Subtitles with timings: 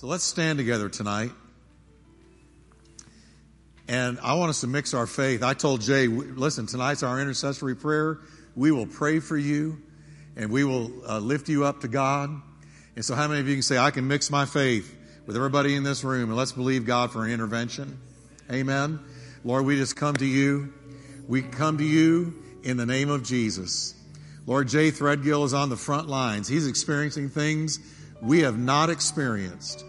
[0.00, 1.30] So let's stand together tonight.
[3.86, 5.42] And I want us to mix our faith.
[5.42, 8.20] I told Jay, listen, tonight's our intercessory prayer.
[8.56, 9.82] We will pray for you
[10.36, 12.30] and we will uh, lift you up to God.
[12.96, 15.74] And so, how many of you can say, I can mix my faith with everybody
[15.74, 18.00] in this room and let's believe God for an intervention?
[18.50, 19.00] Amen.
[19.44, 20.72] Lord, we just come to you.
[21.28, 23.94] We come to you in the name of Jesus.
[24.46, 26.48] Lord, Jay Threadgill is on the front lines.
[26.48, 27.80] He's experiencing things
[28.22, 29.84] we have not experienced.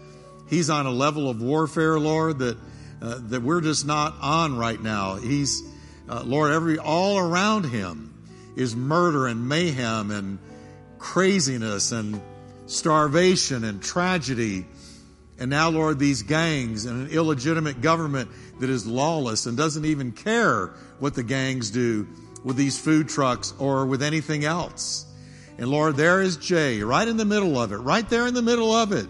[0.52, 2.58] He's on a level of warfare, Lord, that
[3.00, 5.14] uh, that we're just not on right now.
[5.14, 5.62] He's,
[6.10, 8.12] uh, Lord, every all around him
[8.54, 10.38] is murder and mayhem and
[10.98, 12.20] craziness and
[12.66, 14.66] starvation and tragedy.
[15.38, 18.28] And now, Lord, these gangs and an illegitimate government
[18.60, 20.66] that is lawless and doesn't even care
[20.98, 22.06] what the gangs do
[22.44, 25.06] with these food trucks or with anything else.
[25.56, 28.42] And Lord, there is Jay right in the middle of it, right there in the
[28.42, 29.06] middle of it,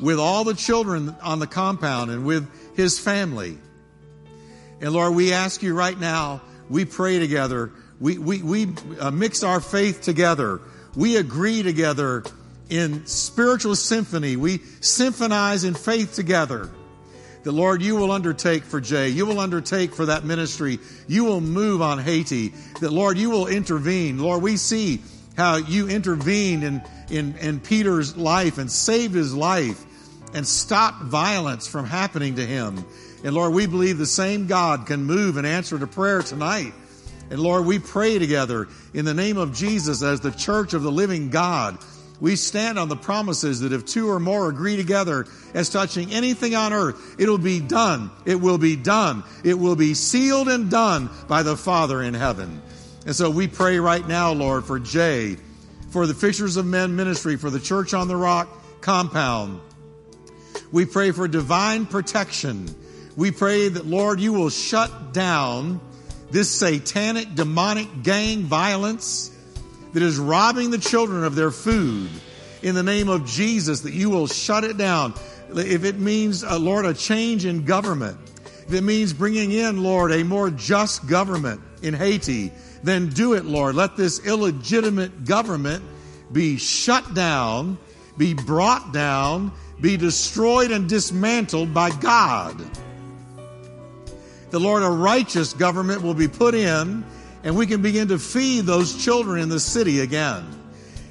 [0.00, 3.58] with all the children on the compound and with his family.
[4.80, 8.68] And Lord, we ask you right now, we pray together, we, we, we
[9.00, 10.60] uh, mix our faith together,
[10.94, 12.24] we agree together
[12.68, 16.70] in spiritual symphony, we symphonize in faith together
[17.44, 19.08] that Lord, you will undertake for Jay.
[19.08, 20.80] You will undertake for that ministry.
[21.06, 22.52] You will move on Haiti.
[22.80, 24.18] That Lord, you will intervene.
[24.18, 25.00] Lord, we see
[25.36, 29.82] how you intervened in, in, in Peter's life and saved his life
[30.34, 32.84] and stop violence from happening to him.
[33.24, 36.72] And Lord, we believe the same God can move and answer to prayer tonight.
[37.30, 40.92] And Lord, we pray together in the name of Jesus as the church of the
[40.92, 41.78] living God
[42.20, 46.54] we stand on the promises that if two or more agree together as touching anything
[46.54, 48.10] on earth, it'll be done.
[48.24, 49.22] It will be done.
[49.44, 52.60] It will be sealed and done by the Father in heaven.
[53.06, 55.36] And so we pray right now, Lord, for Jay,
[55.90, 58.48] for the Fishers of Men ministry, for the Church on the Rock
[58.80, 59.60] compound.
[60.70, 62.74] We pray for divine protection.
[63.16, 65.80] We pray that, Lord, you will shut down
[66.30, 69.34] this satanic, demonic gang violence
[69.92, 72.10] that is robbing the children of their food
[72.62, 75.14] in the name of Jesus, that you will shut it down.
[75.54, 78.18] If it means, uh, Lord, a change in government,
[78.66, 82.52] if it means bringing in, Lord, a more just government in Haiti,
[82.82, 83.74] then do it, Lord.
[83.74, 85.82] Let this illegitimate government
[86.30, 87.78] be shut down,
[88.18, 92.60] be brought down, be destroyed and dismantled by God.
[94.50, 97.04] The Lord, a righteous government will be put in
[97.44, 100.46] and we can begin to feed those children in the city again.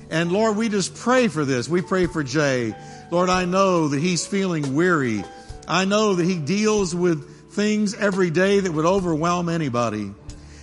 [0.09, 1.69] And Lord, we just pray for this.
[1.69, 2.75] We pray for Jay.
[3.11, 5.23] Lord, I know that he's feeling weary.
[5.67, 10.13] I know that he deals with things every day that would overwhelm anybody.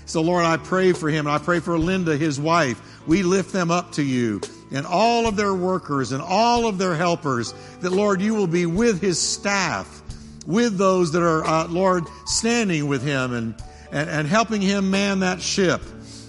[0.06, 2.80] So Lord, I pray for him and I pray for Linda, his wife.
[3.06, 4.40] We lift them up to you
[4.74, 8.66] and all of their workers and all of their helpers that Lord, you will be
[8.66, 10.02] with his staff,
[10.46, 13.54] with those that are, uh, Lord, standing with him and
[13.94, 15.80] and, and helping him man that ship.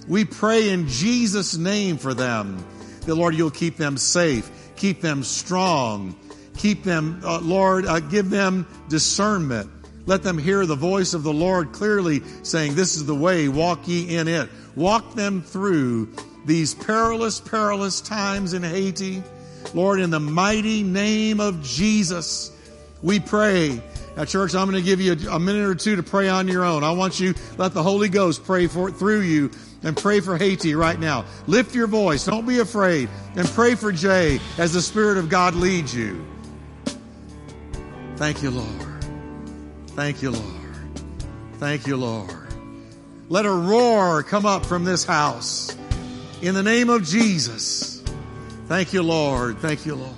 [0.08, 2.64] We pray in Jesus' name for them
[3.00, 6.16] that, Lord, you'll keep them safe, keep them strong,
[6.56, 9.68] keep them, uh, Lord, uh, give them discernment.
[10.06, 13.88] Let them hear the voice of the Lord clearly saying, This is the way, walk
[13.88, 14.48] ye in it.
[14.76, 16.14] Walk them through
[16.46, 19.22] these perilous, perilous times in Haiti.
[19.74, 22.52] Lord, in the mighty name of Jesus,
[23.02, 23.82] we pray
[24.16, 26.64] now, church, I'm going to give you a, minute or two to pray on your
[26.64, 26.82] own.
[26.82, 29.50] I want you let the Holy Ghost pray for through you
[29.82, 31.26] and pray for Haiti right now.
[31.46, 32.24] Lift your voice.
[32.24, 36.24] Don't be afraid and pray for Jay as the Spirit of God leads you.
[38.16, 39.04] Thank you, Lord.
[39.88, 40.62] Thank you, Lord.
[41.58, 42.30] Thank you, Lord.
[43.28, 45.76] Let a roar come up from this house
[46.42, 48.02] in the name of Jesus.
[48.66, 49.58] Thank you, Lord.
[49.58, 50.14] Thank you, Lord.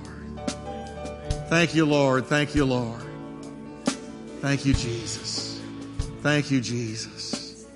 [1.49, 2.27] Thank you, Lord.
[2.27, 3.03] Thank you, Lord.
[4.41, 5.61] Thank you, Jesus.
[6.23, 7.67] Thank you, Jesus.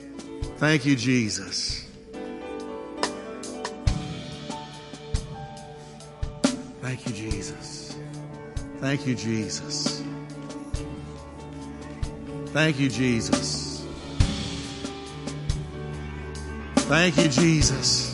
[0.57, 1.87] Thank you, Jesus.
[6.81, 7.97] Thank you, Jesus.
[8.81, 10.03] Thank you, Jesus.
[12.47, 13.85] Thank you, Jesus.
[16.77, 18.12] Thank you, Jesus.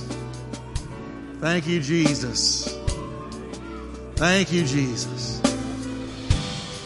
[1.40, 2.76] Thank you, Jesus.
[4.17, 5.40] Thank you, Jesus.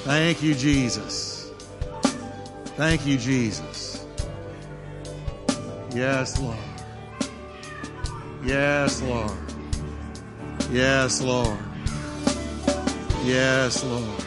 [0.04, 1.50] Thank you, Jesus.
[2.76, 4.04] Thank you, Jesus.
[5.94, 6.58] Yes, Lord.
[8.44, 9.30] Yes, Lord.
[10.70, 11.58] Yes, Lord.
[13.24, 14.24] Yes, Lord.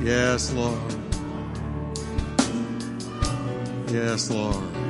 [0.00, 0.94] Yes, Lord.
[3.90, 4.83] Yes, Lord.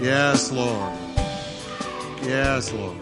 [0.00, 0.92] Yes, Lord.
[2.22, 2.96] Yes, Lord.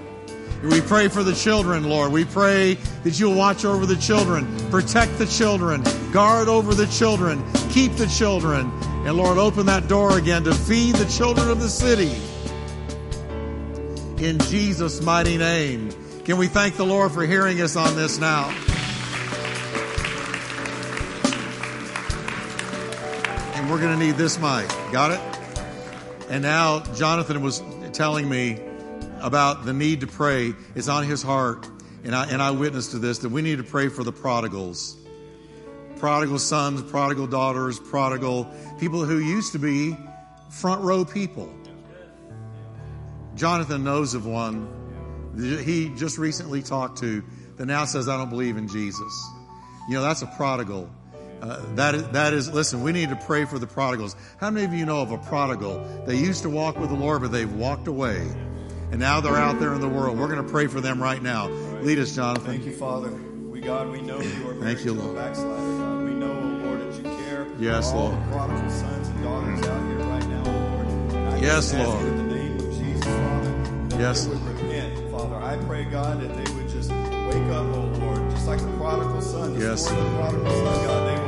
[0.63, 2.13] We pray for the children, Lord.
[2.13, 5.83] We pray that you'll watch over the children, protect the children,
[6.13, 8.71] guard over the children, keep the children.
[9.05, 12.15] And Lord, open that door again to feed the children of the city.
[14.25, 15.91] In Jesus' mighty name.
[16.25, 18.49] Can we thank the Lord for hearing us on this now?
[23.55, 24.69] And we're going to need this mic.
[24.91, 25.34] Got it?
[26.29, 27.63] And now Jonathan was
[27.93, 28.61] telling me
[29.21, 30.55] about the need to pray.
[30.75, 31.69] It's on his heart.
[32.05, 34.97] And I, and I witnessed to this that we need to pray for the prodigals.
[35.97, 39.97] Prodigal sons, prodigal daughters, prodigal people who used to be
[40.51, 41.53] front row people.
[43.35, 44.69] Jonathan knows of one
[45.37, 47.23] he just recently talked to
[47.57, 49.31] that now says, I don't believe in Jesus.
[49.89, 50.89] You know, that's a prodigal.
[51.45, 54.17] Uh, that, is, that is, listen, we need to pray for the prodigals.
[54.39, 56.05] How many of you know of a prodigal?
[56.07, 58.17] They used to walk with the Lord, but they've walked away.
[58.91, 60.19] And now they're out there in the world.
[60.19, 61.49] We're going to pray for them right now.
[61.83, 62.47] Lead us, Jonathan.
[62.47, 63.11] Thank you, Father.
[63.11, 65.17] We, God, we know you are Thank you, Lord.
[65.17, 66.05] backslider, God.
[66.05, 68.23] We know, oh Lord, that you care yes, for all Lord.
[68.23, 70.87] the prodigal sons and daughters out here right now, Lord.
[71.13, 72.07] And I yes, Lord.
[72.07, 75.37] in the name of Jesus, Father, yes, would repent, Father.
[75.37, 79.21] I pray, God, that they would just wake up, oh Lord, just like the prodigal
[79.21, 79.61] son.
[79.61, 81.24] Yes, of the prodigal son, God.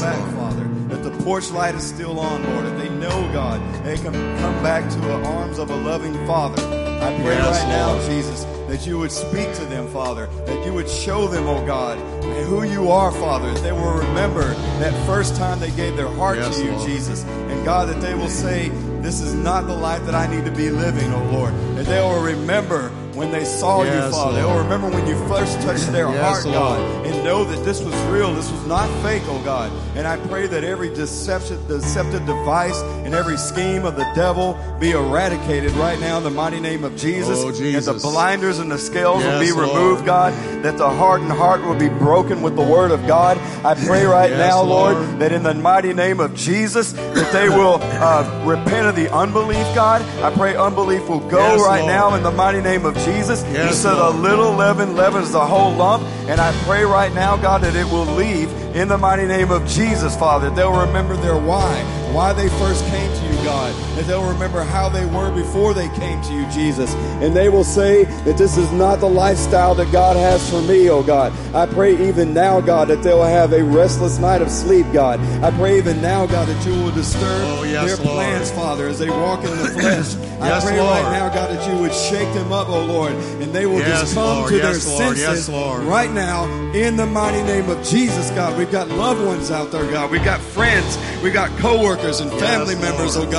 [0.00, 0.54] They will yes, come back.
[0.54, 0.68] Father.
[0.94, 2.66] That the porch light is still on, Lord.
[2.66, 6.62] If they know, God, they can come back to the arms of a loving Father.
[6.62, 8.10] I pray yes, right now, Lord.
[8.10, 11.98] Jesus, that you would speak to them, Father, that you would show them, oh God,
[12.46, 16.38] who you are, Father, that they will remember that first time they gave their heart
[16.38, 16.88] yes, to you, Lord.
[16.88, 17.24] Jesus.
[17.24, 18.68] And God, that they will say,
[19.00, 21.52] this is not the life that I need to be living, oh Lord.
[21.76, 24.36] That they will remember when they saw yes, you, Father.
[24.40, 26.54] They will remember when you first touched their yes, heart, Lord.
[26.54, 29.70] God, and know that this was real, this was not fake, oh God.
[29.96, 34.90] And I pray that every deception, deceptive device and every scheme of the devil be
[34.92, 37.38] eradicated right now in the mighty name of Jesus.
[37.42, 37.86] Oh, Jesus.
[37.86, 39.68] And the blinders and the scales will Yes, be Lord.
[39.68, 40.32] removed, God.
[40.64, 43.36] That the hardened heart will be broken with the word of God.
[43.64, 45.18] I pray right now, Lord, Lord.
[45.20, 49.66] that in the mighty name of Jesus, that they will uh, repent of the unbelief,
[49.74, 50.02] God.
[50.22, 51.86] I pray unbelief will go right Lord.
[51.86, 53.42] now in the mighty name of Jesus.
[53.52, 54.14] Yes, you said Lord.
[54.14, 56.02] a little leaven leavens the whole lump.
[56.28, 59.66] And I pray right now, God, that it will leave in the mighty name of
[59.66, 60.50] Jesus, Father.
[60.50, 61.72] They'll remember their why,
[62.12, 63.74] why they first came to you, God.
[63.96, 66.94] That they'll remember how they were before they came to you, Jesus.
[67.22, 70.88] And they will say that this is not the lifestyle that God has for me,
[70.90, 71.32] oh God.
[71.54, 75.20] I pray even now, God, that they'll have a restless night of sleep, God.
[75.42, 78.16] I pray even now, God, that you will disturb Oh, yes, their Lord.
[78.16, 80.14] plans, Father, as they walk in the flesh.
[80.14, 81.02] Yes, I pray Lord.
[81.04, 84.00] right now, God, that you would shake them up, oh Lord, and they will Yes,
[84.02, 84.50] just come Lord.
[84.50, 85.08] to Yes, their.
[85.08, 85.82] Yes, senses Lord.
[85.84, 88.56] right now in the mighty name of Jesus, God.
[88.58, 90.10] We've got loved ones out there, God.
[90.10, 90.98] We've got friends.
[91.22, 93.31] We've got coworkers and family Yes, members, oh God.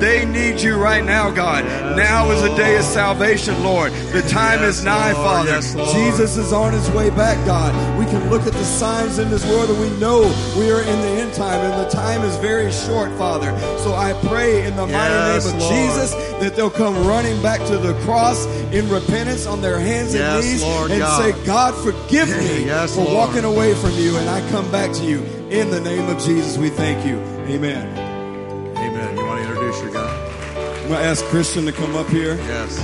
[0.00, 1.64] They need you right now, God.
[1.96, 3.92] now is a day of salvation, Lord.
[4.12, 5.24] The time Yes, is nigh, Lord.
[5.26, 5.50] Father.
[5.50, 7.72] Yes, Jesus is on his way back, God.
[7.98, 10.20] We can look at the signs in this world and we know
[10.58, 13.56] we are in the end time and the time is very short, Father.
[13.80, 15.74] So I pray in the mighty name of Lord.
[15.74, 20.44] Jesus that they'll come running back to the cross in repentance on their hands and
[20.44, 21.22] knees Lord and God.
[21.34, 23.14] say, God, forgive me Yes, for Lord.
[23.14, 25.22] walking away from you, and I come back to you.
[25.50, 27.18] In the name of Jesus, we thank you.
[27.46, 28.05] Amen.
[30.86, 32.36] I'm going to ask Christian to come up here.
[32.36, 32.78] Yes.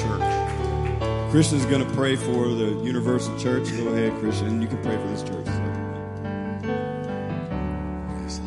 [0.00, 1.32] Church.
[1.32, 3.68] Christian's going to pray for the Universal Church.
[3.76, 4.62] Go ahead, Christian.
[4.62, 5.46] You can pray for this church.
[8.22, 8.38] Yes,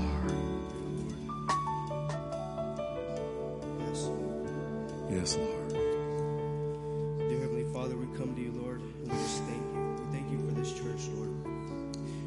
[4.07, 4.49] Lord.
[5.11, 5.73] Yes, Lord.
[7.27, 9.97] Dear Heavenly Father, we come to you, Lord, and we just thank you.
[9.99, 11.33] We thank you for this church, Lord.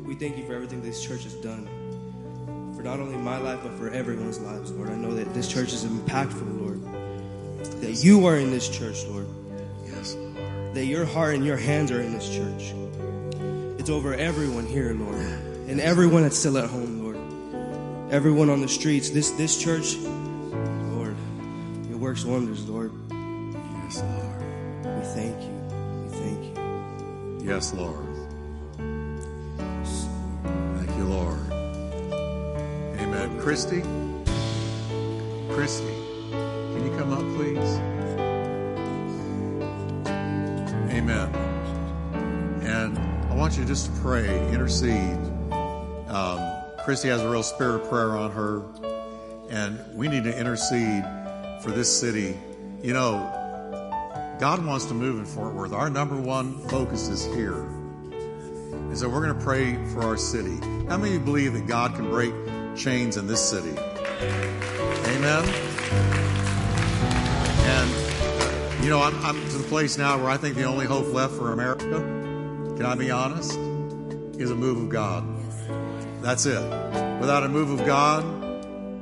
[0.05, 1.67] We thank you for everything this church has done.
[2.89, 4.89] Not only my life, but for everyone's lives, Lord.
[4.89, 6.81] I know that this church is impactful, Lord.
[7.83, 9.27] That you are in this church, Lord.
[9.85, 10.75] Yes, Lord.
[10.75, 12.73] That your heart and your hands are in this church.
[13.79, 15.21] It's over everyone here, Lord.
[15.69, 18.11] And everyone that's still at home, Lord.
[18.11, 19.11] Everyone on the streets.
[19.11, 21.15] This this church, Lord,
[21.91, 22.91] it works wonders, Lord.
[23.11, 24.97] Yes, Lord.
[24.97, 25.61] We thank you.
[26.05, 27.51] We thank you.
[27.53, 28.08] Yes, Lord.
[33.49, 33.81] Christy?
[35.49, 35.95] Christy,
[36.31, 37.79] can you come up, please?
[40.93, 41.35] Amen.
[42.63, 45.17] And I want you just to pray, intercede.
[46.09, 48.65] Um, Christy has a real spirit of prayer on her,
[49.49, 51.03] and we need to intercede
[51.63, 52.37] for this city.
[52.83, 55.73] You know, God wants to move in Fort Worth.
[55.73, 57.63] Our number one focus is here.
[57.63, 60.59] And so we're going to pray for our city.
[60.87, 62.35] How many believe that God can break
[62.79, 63.77] chains in this city?
[65.09, 65.45] Amen.
[67.67, 71.13] And, you know, I'm, I'm to the place now where I think the only hope
[71.13, 72.01] left for America,
[72.77, 73.53] can I be honest,
[74.39, 75.25] is a move of God.
[76.23, 76.63] That's it.
[77.21, 78.25] Without a move of God,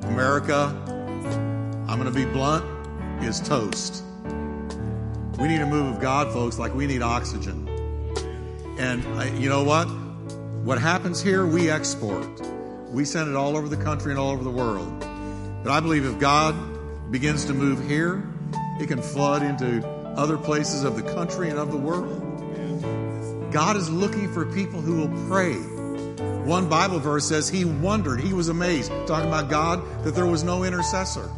[0.05, 0.73] America,
[1.87, 2.65] I'm going to be blunt,
[3.23, 4.03] is toast.
[5.39, 7.69] We need a move of God, folks, like we need oxygen.
[8.79, 9.85] And uh, you know what?
[10.65, 12.41] What happens here, we export.
[12.91, 15.01] We send it all over the country and all over the world.
[15.63, 16.55] But I believe if God
[17.11, 18.23] begins to move here,
[18.81, 22.23] it can flood into other places of the country and of the world.
[23.53, 25.55] God is looking for people who will pray.
[26.45, 30.45] One Bible verse says he wondered, he was amazed, talking about God, that there was
[30.45, 31.29] no intercessor.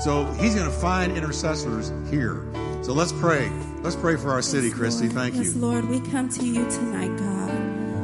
[0.00, 2.46] So he's going to find intercessors here.
[2.82, 3.50] So let's pray.
[3.82, 5.08] Let's pray for our city, Yes, Christy.
[5.08, 5.14] Lord.
[5.14, 5.60] Thank yes, you.
[5.60, 7.49] Lord, we come to you tonight, God.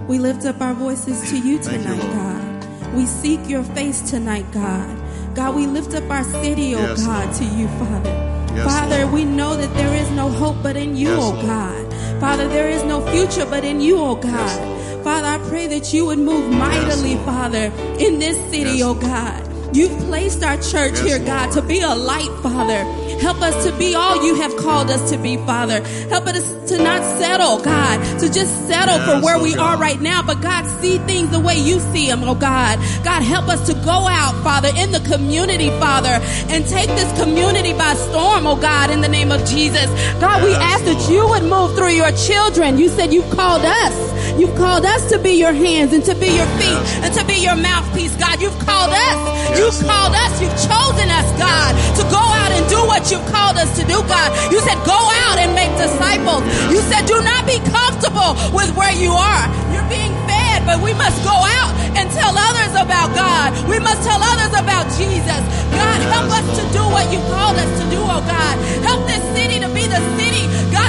[0.08, 2.94] We lift up our voices to you tonight, God.
[2.94, 4.88] We seek your face tonight, God.
[5.34, 7.36] God, we lift up our city, oh Yes, God, Lord.
[7.38, 8.10] to you, Father.
[8.54, 9.12] Yes, Father, Lord.
[9.14, 11.46] we know that there is no hope but in you, Yes, oh Lord.
[11.46, 12.20] God.
[12.20, 15.02] Father, there is no future but in you, oh God.
[15.04, 17.26] Father, I pray that you would move mightily, Lord.
[17.26, 17.64] Father,
[17.98, 19.42] in this city, oh God.
[19.76, 22.84] You've placed our church here, God, to be a light, Father.
[23.20, 25.80] Help us to be all you have called us to be, Father.
[26.08, 29.76] Help us to not settle, God, to just settle for where oh we God.
[29.76, 32.78] are right now, but God, see things the way you see them, oh God.
[33.04, 36.18] God, help us to go out, Father, in the community, Father,
[36.50, 39.86] and take this community by storm, oh God, in the name of Jesus.
[40.20, 42.78] God, we ask that you would move through your children.
[42.78, 44.15] You said you've called us.
[44.36, 47.40] You've called us to be your hands and to be your feet and to be
[47.40, 48.40] your mouthpiece, God.
[48.40, 49.18] You've called us.
[49.56, 50.32] You've called us.
[50.40, 53.96] You've chosen us, God, to go out and do what you've called us to do,
[54.04, 54.28] God.
[54.52, 56.44] You said go out and make disciples.
[56.68, 59.44] You said do not be comfortable with where you are.
[59.72, 63.56] You're being fed, but we must go out and tell others about God.
[63.64, 65.40] We must tell others about Jesus.
[65.72, 68.54] God, help us to do what you called us to do, oh God.
[68.84, 70.44] Help this city to be the city,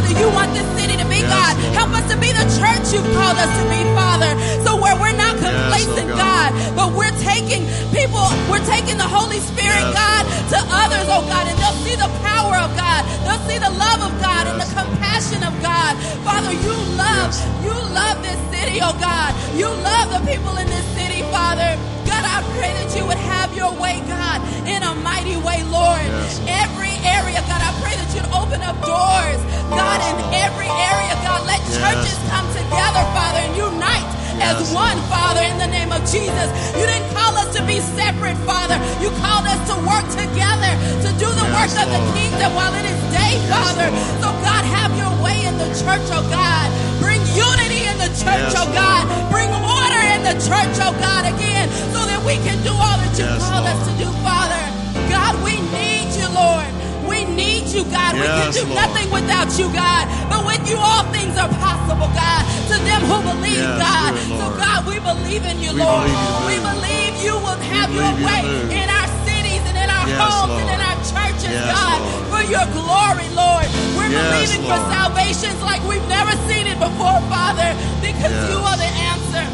[0.07, 1.53] That you want this city to be, Yes, God.
[1.59, 1.73] Lord.
[1.75, 4.31] Help us to be the church you've called us to be, Father.
[4.63, 6.19] So where we're not Yes, oh complacent, God.
[6.23, 10.23] God, but we're taking people, we're taking the Holy Spirit, Yes, God,
[10.55, 13.01] to others, oh God, and they'll see the power of God.
[13.27, 15.97] They'll see the love of God and the compassion of God.
[16.23, 17.33] Father, you love,
[17.65, 19.33] you love this city, oh God.
[19.57, 21.75] You love the people in this city, Father.
[22.05, 26.05] God, I pray that you would have your way, God, in a mighty way, Lord.
[26.47, 29.39] Every area, God, I pray that you'd open up doors,
[29.73, 31.45] God, in every area, God.
[31.45, 31.77] Let Yes.
[31.77, 34.09] churches come together, Father, and unite
[34.41, 36.47] as one, Father, in the name of Jesus.
[36.77, 38.77] You didn't call us to be separate, Father.
[39.01, 40.71] You called us to work together,
[41.05, 43.89] to do the Yes, work of the kingdom while it is day, Father.
[43.89, 44.21] Lord.
[44.21, 46.67] So, God, have your way in the church, oh God.
[47.01, 49.03] Bring unity in the church, Yes, oh God.
[49.33, 53.13] Bring order in the church, oh God, again, so that we can do all that
[53.17, 54.61] you Yes, called us to do, Father.
[55.09, 56.69] God, we need you, Lord.
[57.07, 58.13] We need you, God.
[58.15, 58.75] we can do Lord.
[58.83, 60.03] nothing without you, God.
[60.29, 62.41] But with you, all things are possible, God.
[62.71, 64.11] To them who believe, Yes, God.
[64.15, 66.07] it, so, God, we believe in you, We Lord.
[66.07, 68.71] believe you we believe you will have your you way move.
[68.71, 70.61] in our cities and in our Yes, homes Lord.
[70.61, 72.25] and in our churches, Yes, God, Lord.
[72.31, 73.65] for your glory, Lord.
[73.95, 77.71] We're Yes, believing for salvations like we've never seen it before, Father,
[78.03, 78.51] because Yes.
[78.51, 79.45] you are the answer.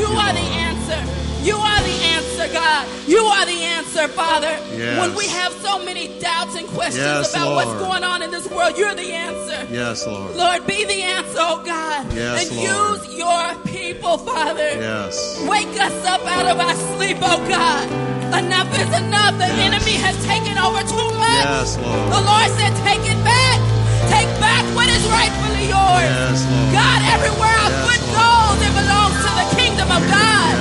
[0.00, 1.00] You you, are the answer.
[1.44, 2.86] You are the answer, God.
[3.06, 3.51] You are the
[3.92, 4.48] answer, Father.
[4.72, 4.98] Yes.
[5.00, 8.48] When we have so many doubts and questions Yes, about what's going on in this
[8.48, 9.66] world, you're the answer.
[9.70, 10.34] Yes, Lord.
[10.34, 12.10] Lord, be the answer, oh God.
[12.14, 13.04] Yes, and Lord.
[13.04, 14.80] use your people, Father.
[14.80, 15.44] Yes.
[15.46, 17.84] Wake us up out of our sleep, oh God.
[18.32, 19.36] Enough is enough.
[19.36, 19.60] The Yes.
[19.68, 21.44] enemy has taken over too much.
[21.44, 22.12] Yes, Lord.
[22.16, 23.58] The Lord said, take it back.
[24.08, 26.08] Take back what is rightfully yours.
[26.08, 26.72] Yes, Lord.
[26.72, 28.56] God, everywhere our Yes, foot Lord.
[28.56, 30.52] goes, it belongs to the kingdom of God.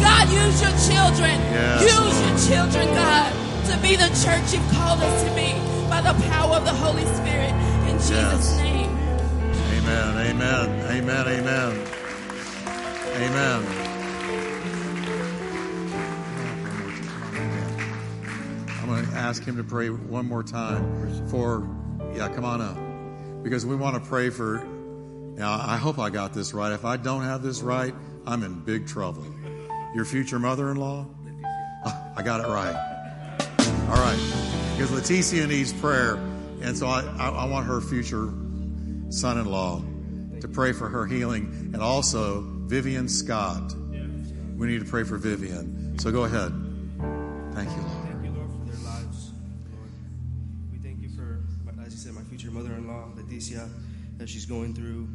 [0.00, 0.04] Yes, Lord.
[0.04, 1.36] so God, use your children.
[1.52, 2.22] Yes, use Lord.
[2.24, 3.32] your children, God,
[3.70, 5.52] to be the church you've called us to be
[5.88, 7.52] by the power of the Holy Spirit.
[7.88, 8.56] In Jesus' Yes.
[8.58, 8.90] name.
[9.78, 10.16] Amen.
[10.26, 10.68] Amen.
[10.90, 11.26] Amen.
[11.28, 11.86] Amen.
[13.16, 13.66] Amen.
[18.80, 21.68] I'm going to ask him to pray one more time for,
[22.14, 22.76] yeah, come on up.
[23.42, 24.64] Because we want to pray for,
[25.36, 26.72] now I hope I got this right.
[26.72, 27.94] If I don't have this right,
[28.26, 29.24] I'm in big trouble.
[29.94, 31.06] Your future mother in law?
[32.16, 32.74] I got it right.
[33.88, 34.18] All right.
[34.76, 36.14] Because Leticia needs prayer.
[36.60, 38.32] And so I, I, I want her future
[39.10, 39.82] son in law
[40.40, 41.70] to pray for her healing.
[41.72, 43.74] And also Vivian Scott.
[44.56, 45.98] We need to pray for Vivian.
[45.98, 46.52] So go ahead.
[47.54, 48.08] Thank you, Lord.
[48.08, 49.30] Thank you, Lord, for their lives,
[49.72, 49.90] Lord.
[50.72, 51.40] We thank you for,
[51.84, 53.68] as you said, my future mother-in-law, Leticia,
[54.18, 55.08] that she's going through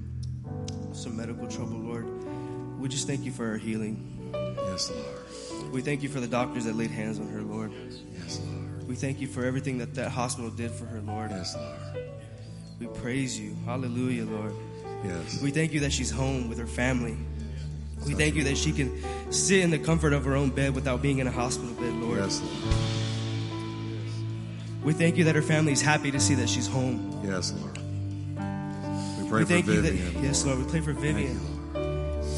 [0.93, 2.07] some medical trouble, Lord.
[2.79, 4.12] We just thank you for her healing.
[4.33, 5.71] Yes, Lord.
[5.71, 7.71] We thank you for the doctors that laid hands on her, Lord.
[8.19, 8.87] Yes, Lord.
[8.87, 11.31] We thank you for everything that that hospital did for her, Lord.
[11.31, 12.09] Yes, Lord.
[12.79, 13.55] We praise you.
[13.65, 14.53] Hallelujah, Lord.
[15.03, 15.41] Yes.
[15.41, 17.17] We thank you that she's home with her family.
[18.05, 21.01] We thank you that she can sit in the comfort of her own bed without
[21.01, 22.19] being in a hospital bed, Lord.
[22.19, 22.53] Yes, Lord.
[24.83, 27.21] We thank you that her family is happy to see that she's home.
[27.23, 27.77] Yes, Lord.
[29.21, 30.13] We pray we for you Vivian.
[30.13, 30.59] that yes, Lord.
[30.59, 31.39] We pray for Vivian you,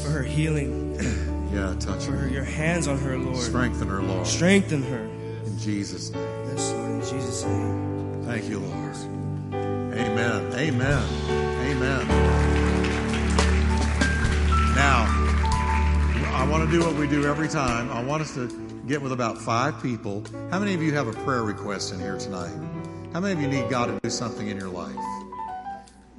[0.02, 1.34] for her healing.
[1.52, 2.28] Yeah, touch her, her.
[2.28, 3.36] your hands on her, Lord.
[3.36, 4.26] Strengthen her, Lord.
[4.26, 5.04] Strengthen her.
[5.44, 6.22] In Jesus' name.
[6.48, 8.22] Yes, Lord, in Jesus' name.
[8.24, 8.86] Thank you, Lord.
[9.94, 10.52] Amen.
[10.54, 11.02] Amen.
[11.66, 12.08] Amen.
[14.74, 15.06] Now,
[16.34, 17.90] I want to do what we do every time.
[17.90, 18.48] I want us to
[18.86, 20.22] get with about five people.
[20.50, 22.54] How many of you have a prayer request in here tonight?
[23.12, 24.94] How many of you need God to do something in your life?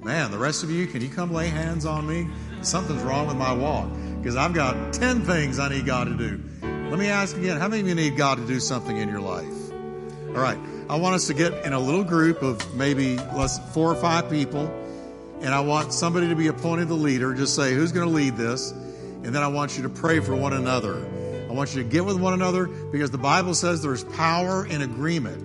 [0.03, 2.27] Man, the rest of you, can you come lay hands on me?
[2.61, 6.43] Something's wrong with my walk because I've got 10 things I need God to do.
[6.89, 9.21] Let me ask again how many of you need God to do something in your
[9.21, 9.71] life?
[10.29, 10.57] All right.
[10.89, 14.29] I want us to get in a little group of maybe less four or five
[14.29, 14.67] people,
[15.41, 17.33] and I want somebody to be appointed the leader.
[17.33, 20.33] Just say who's going to lead this, and then I want you to pray for
[20.33, 21.05] one another.
[21.49, 24.81] I want you to get with one another because the Bible says there's power in
[24.81, 25.41] agreement,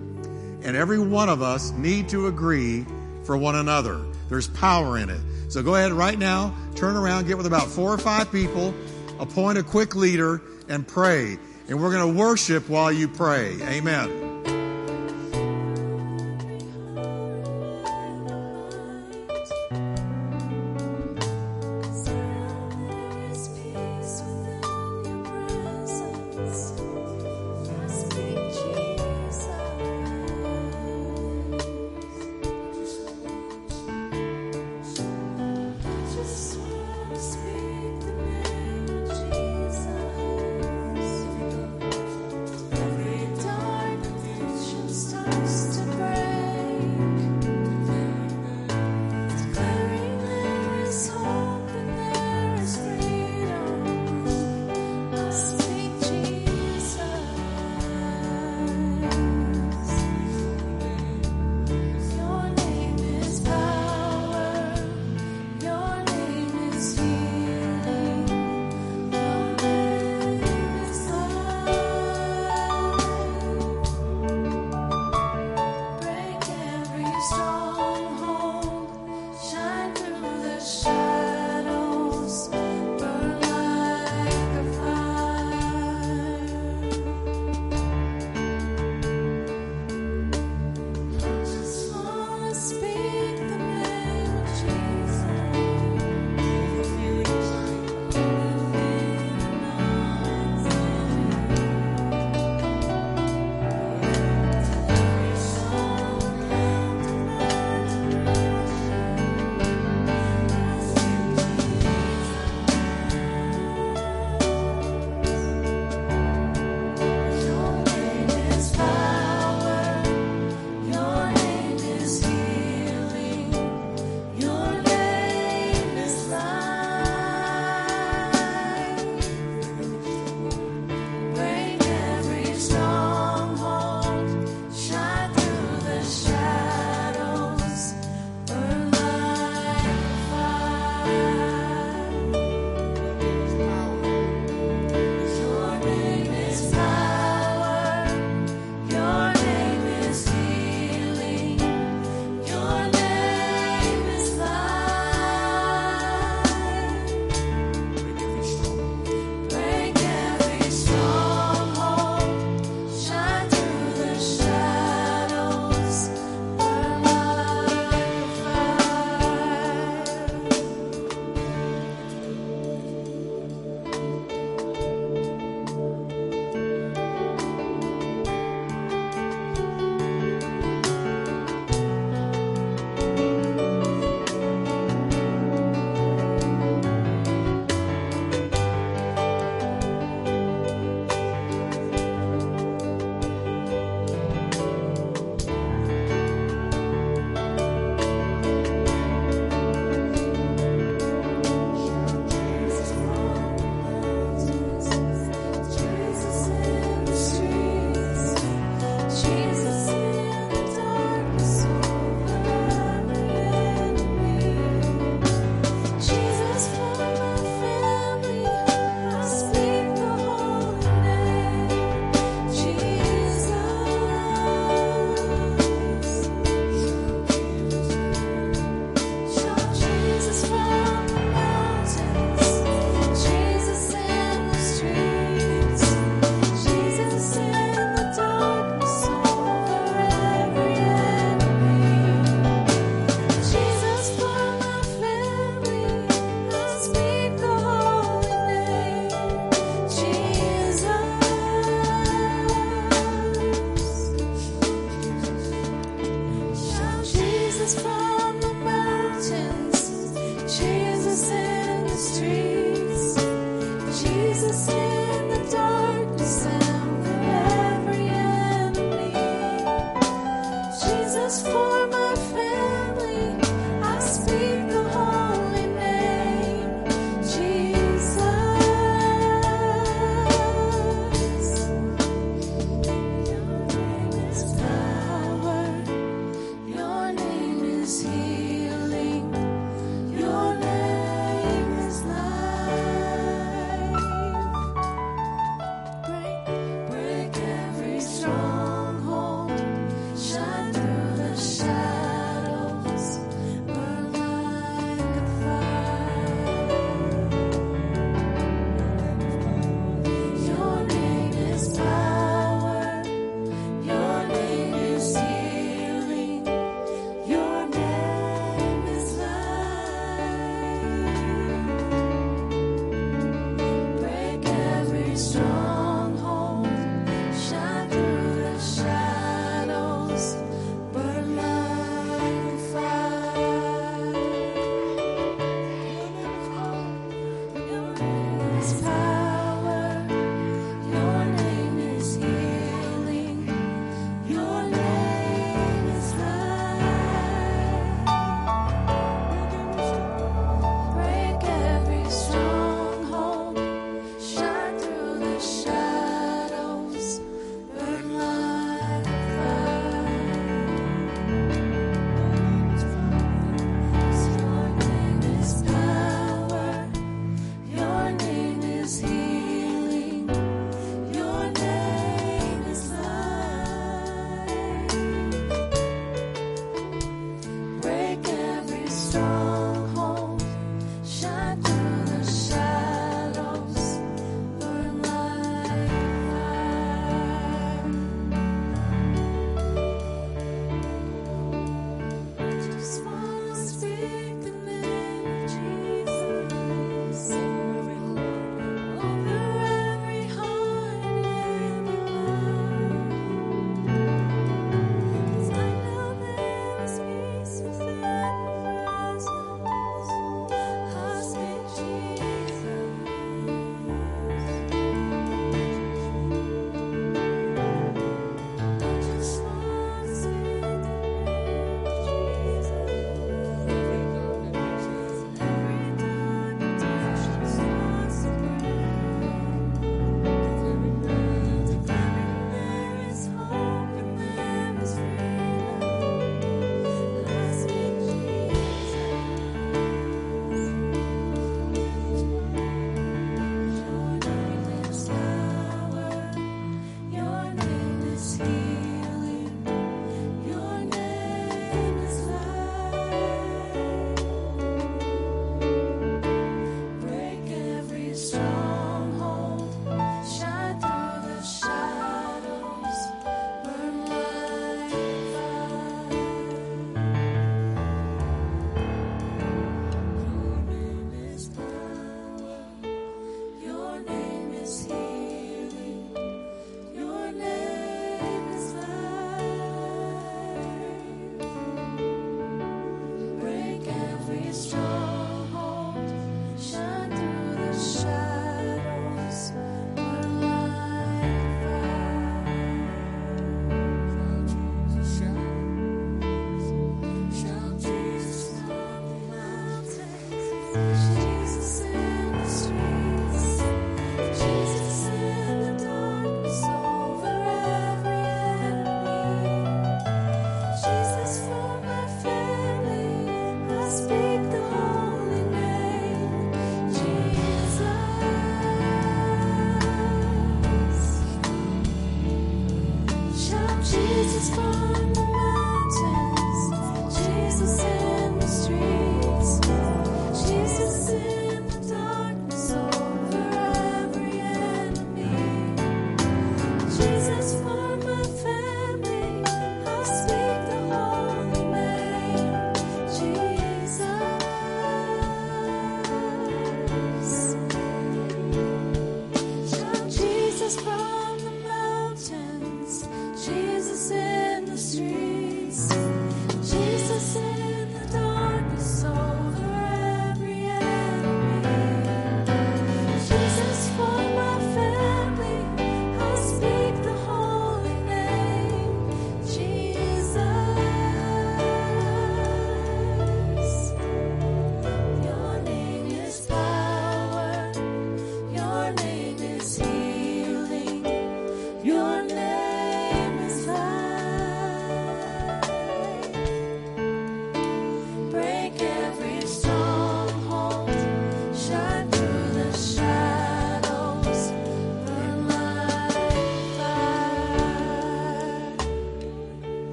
[0.63, 2.85] and every one of us need to agree
[3.25, 3.99] for one another.
[4.29, 5.19] There's power in it.
[5.53, 8.73] So go ahead right now, turn around, get with about four or five people,
[9.19, 11.37] appoint a quick leader, and pray.
[11.69, 13.61] And we're going to worship while you pray.
[13.61, 14.22] Amen.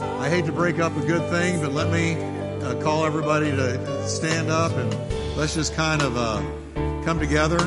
[0.00, 2.14] I hate to break up a good thing, but let me
[2.62, 6.40] uh, call everybody to stand up and let's just kind of uh,
[7.04, 7.58] come together.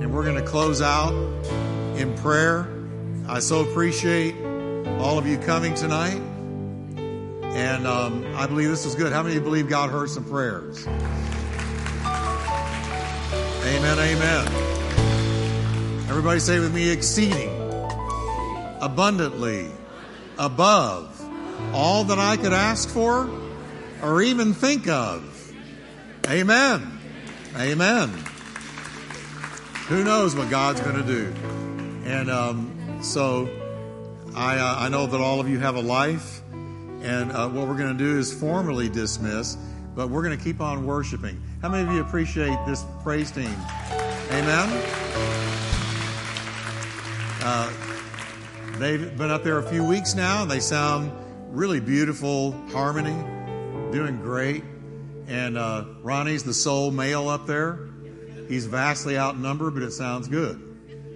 [0.00, 1.12] And we're going to close out
[1.96, 2.68] in prayer.
[3.28, 4.34] I so appreciate
[4.98, 6.20] all of you coming tonight.
[7.54, 9.12] And um, I believe this was good.
[9.12, 10.86] How many believe God heard some prayers?
[13.64, 14.48] Amen, amen.
[16.08, 17.51] Everybody say with me exceeding,
[18.82, 19.70] abundantly,
[20.38, 21.08] above
[21.72, 23.30] all that I could ask for
[24.02, 25.28] or even think of.
[26.28, 26.98] Amen.
[27.56, 28.08] Amen.
[29.88, 31.32] Who knows what God's going to do?
[32.04, 33.48] And um, so
[34.34, 36.40] I, uh, I know that all of you have a life,
[37.02, 39.56] and uh, what we're going to do is formally dismiss,
[39.94, 41.40] but we're going to keep on worshiping.
[41.60, 43.54] How many of you appreciate this praise team?
[44.30, 44.82] Amen.
[47.44, 47.72] Uh,
[48.82, 51.12] they've been up there a few weeks now, and they sound
[51.48, 53.16] really beautiful harmony,
[53.92, 54.64] doing great.
[55.28, 57.88] And uh, Ronnie's the sole male up there.
[58.48, 60.60] He's vastly outnumbered, but it sounds good.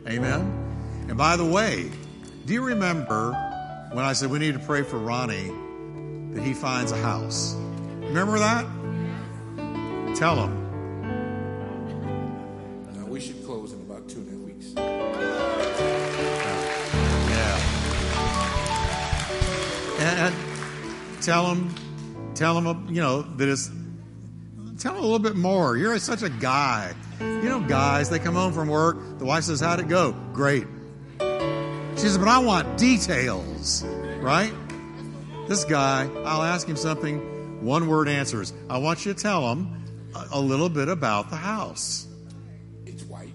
[0.09, 0.67] Amen.
[1.09, 1.91] And by the way,
[2.45, 3.33] do you remember
[3.93, 5.51] when I said we need to pray for Ronnie
[6.35, 7.55] that he finds a house?
[8.01, 8.65] Remember that?
[10.17, 10.66] Tell him.
[21.27, 21.75] Tell him,
[22.37, 23.69] tell him, you know, that it's,
[24.79, 25.77] tell him a little bit more.
[25.77, 26.95] You're such a guy.
[27.21, 29.19] You know, guys, they come home from work.
[29.19, 30.13] The wife says, How'd it go?
[30.33, 30.67] Great.
[31.19, 33.85] She says, But I want details,
[34.21, 34.53] right?
[35.49, 38.53] This guy, I'll ask him something, one word answers.
[38.71, 39.85] I want you to tell him
[40.15, 42.07] a, a little bit about the house.
[42.85, 43.33] It's white.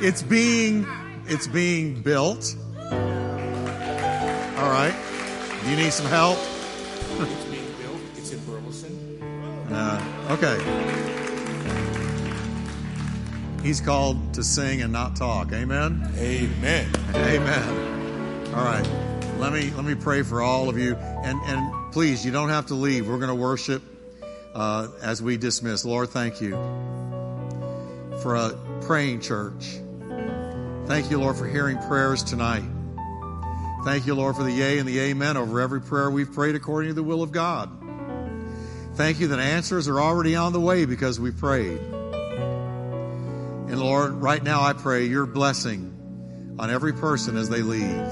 [0.00, 0.84] It's being
[1.28, 2.54] it's being built.
[2.76, 4.94] All right.
[5.62, 6.38] Do you need some help?
[6.38, 8.00] It's being built.
[8.16, 9.22] It's in Burleson.
[9.70, 10.56] Uh, okay.
[13.62, 15.52] He's called to sing and not talk.
[15.52, 16.08] Amen.
[16.16, 16.88] Amen.
[17.14, 18.54] Amen.
[18.54, 18.88] All right.
[19.38, 22.66] Let me let me pray for all of you, and and please, you don't have
[22.66, 23.06] to leave.
[23.08, 23.82] We're going to worship
[24.54, 25.84] uh, as we dismiss.
[25.84, 26.52] Lord, thank you
[28.22, 29.78] for a praying church.
[30.86, 32.62] Thank you, Lord, for hearing prayers tonight.
[33.84, 36.90] Thank you, Lord, for the yea and the amen over every prayer we've prayed according
[36.90, 37.68] to the will of God.
[38.94, 41.80] Thank you that answers are already on the way because we prayed.
[43.68, 48.06] And Lord, right now I pray your blessing on every person as they leave.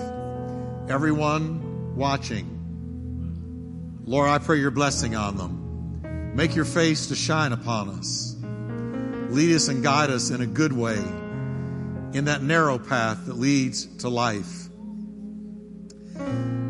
[0.90, 2.50] Everyone watching.
[4.04, 6.34] Lord, I pray your blessing on them.
[6.34, 8.34] Make your face to shine upon us.
[9.30, 10.98] Lead us and guide us in a good way
[12.14, 14.68] in that narrow path that leads to life.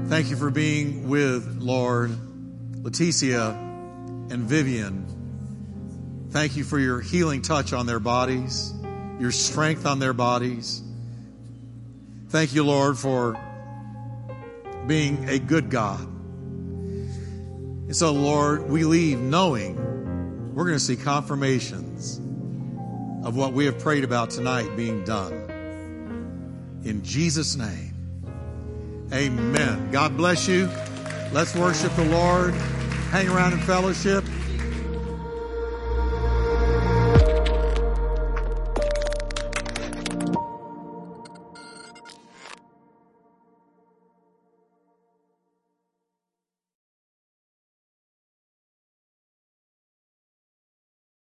[0.07, 2.11] Thank you for being with Lord
[2.83, 3.50] Leticia
[4.30, 5.07] and Vivian.
[6.30, 8.72] Thank you for your healing touch on their bodies,
[9.20, 10.83] your strength on their bodies.
[12.30, 13.38] Thank you, Lord, for
[14.87, 16.00] being a good God.
[16.00, 22.18] And so, Lord, we leave knowing we're going to see confirmations
[23.24, 25.32] of what we have prayed about tonight being done.
[26.84, 27.94] In Jesus' name,
[29.12, 29.90] amen.
[29.90, 30.68] God bless you.
[31.32, 32.52] Let's worship the Lord.
[33.10, 34.24] Hang around in fellowship.